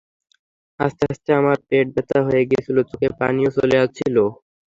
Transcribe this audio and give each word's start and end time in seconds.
হাসতে 0.79 1.03
হাসতে 1.09 1.29
আমার 1.39 1.57
পেট 1.67 1.85
ব্যথা 1.95 2.19
হয়ে 2.27 2.43
গিয়েছিল, 2.49 2.77
চোখে 2.89 3.09
পানিও 3.19 3.49
চলে 3.57 3.75
আসছিল। 3.83 4.15